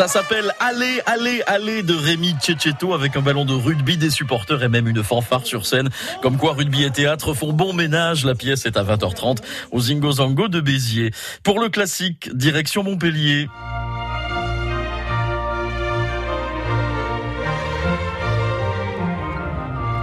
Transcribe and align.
Ça 0.00 0.08
s'appelle 0.08 0.54
Allez, 0.60 1.02
allez, 1.04 1.42
allez 1.46 1.82
de 1.82 1.92
Rémi 1.92 2.34
Tchétcheto 2.40 2.94
avec 2.94 3.16
un 3.16 3.20
ballon 3.20 3.44
de 3.44 3.52
rugby, 3.52 3.98
des 3.98 4.08
supporters 4.08 4.62
et 4.62 4.68
même 4.70 4.88
une 4.88 5.04
fanfare 5.04 5.44
sur 5.44 5.66
scène. 5.66 5.90
Comme 6.22 6.38
quoi 6.38 6.54
rugby 6.54 6.84
et 6.84 6.90
théâtre 6.90 7.34
font 7.34 7.52
bon 7.52 7.74
ménage. 7.74 8.24
La 8.24 8.34
pièce 8.34 8.64
est 8.64 8.78
à 8.78 8.82
20h30 8.82 9.40
au 9.72 9.78
Zingo 9.78 10.12
Zango 10.12 10.48
de 10.48 10.62
Béziers. 10.62 11.10
Pour 11.42 11.60
le 11.60 11.68
classique, 11.68 12.34
direction 12.34 12.82
Montpellier. 12.82 13.50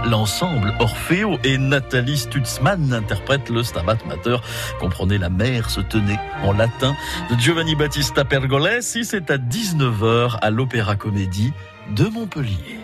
L'ensemble 0.06 0.74
Orfeo 0.78 1.38
et 1.44 1.58
Nathalie 1.58 2.16
Stutzmann 2.16 2.92
interprètent 2.92 3.50
le 3.50 3.62
Stabat 3.62 3.98
Mater. 4.06 4.36
Comprenez, 4.80 5.18
la 5.18 5.28
mer 5.28 5.70
se 5.70 5.80
tenait 5.80 6.18
en 6.42 6.52
latin 6.52 6.94
de 7.30 7.38
Giovanni 7.38 7.74
Battista 7.74 8.24
Pergolesi. 8.24 9.04
C'est 9.04 9.30
à 9.30 9.38
19h 9.38 10.38
à 10.40 10.50
l'Opéra 10.50 10.96
Comédie 10.96 11.52
de 11.94 12.04
Montpellier. 12.04 12.78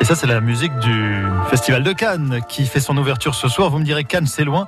Et 0.00 0.04
ça, 0.04 0.14
c'est 0.14 0.28
la 0.28 0.40
musique 0.40 0.76
du 0.78 1.22
Festival 1.50 1.82
de 1.82 1.92
Cannes 1.92 2.40
qui 2.48 2.66
fait 2.66 2.80
son 2.80 2.96
ouverture 2.96 3.34
ce 3.34 3.48
soir. 3.48 3.70
Vous 3.70 3.78
me 3.78 3.84
direz 3.84 4.04
Cannes, 4.04 4.26
c'est 4.26 4.44
loin. 4.44 4.66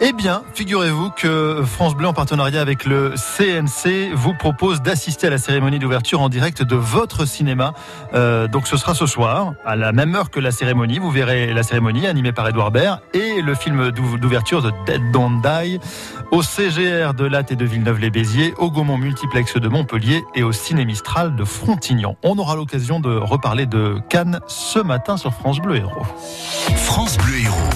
Eh 0.00 0.12
bien, 0.12 0.42
figurez-vous 0.54 1.10
que 1.10 1.62
France 1.64 1.94
Bleu, 1.94 2.06
en 2.08 2.12
partenariat 2.12 2.60
avec 2.60 2.84
le 2.84 3.14
CNC, 3.16 4.12
vous 4.14 4.34
propose 4.34 4.82
d'assister 4.82 5.28
à 5.28 5.30
la 5.30 5.38
cérémonie 5.38 5.78
d'ouverture 5.78 6.20
en 6.20 6.28
direct 6.28 6.62
de 6.62 6.76
votre 6.76 7.24
cinéma. 7.26 7.72
Euh, 8.12 8.46
donc, 8.48 8.66
ce 8.66 8.76
sera 8.76 8.94
ce 8.94 9.06
soir, 9.06 9.54
à 9.64 9.76
la 9.76 9.92
même 9.92 10.14
heure 10.14 10.30
que 10.30 10.40
la 10.40 10.50
cérémonie. 10.50 10.98
Vous 10.98 11.10
verrez 11.10 11.54
la 11.54 11.62
cérémonie 11.62 12.06
animée 12.06 12.32
par 12.32 12.46
Edouard 12.48 12.70
Baird 12.70 13.00
et 13.14 13.40
le 13.40 13.54
film 13.54 13.92
d'ou- 13.92 14.18
d'ouverture 14.18 14.62
de 14.62 14.72
Dead 14.84 15.00
Don't 15.12 15.40
Die 15.40 15.78
au 16.32 16.42
CGR 16.42 17.14
de 17.14 17.24
Latte 17.24 17.52
et 17.52 17.56
de 17.56 17.64
Villeneuve-les-Béziers, 17.64 18.52
au 18.58 18.70
Gaumont 18.70 18.98
Multiplex 18.98 19.56
de 19.56 19.68
Montpellier 19.68 20.22
et 20.34 20.42
au 20.42 20.52
Ciné 20.52 20.84
Mistral 20.84 21.34
de 21.36 21.44
Frontignan. 21.44 22.16
On 22.22 22.36
aura 22.36 22.56
l'occasion 22.56 23.00
de 23.00 23.16
reparler 23.16 23.66
de 23.66 23.96
Cannes 24.10 24.40
ce 24.48 24.80
matin 24.80 25.16
sur 25.16 25.32
France 25.32 25.60
Bleu 25.60 25.76
Héros. 25.76 26.02
France 26.76 27.16
Bleu 27.18 27.38
Héros. 27.44 27.70